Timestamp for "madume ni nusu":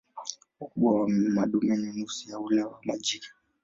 1.35-2.29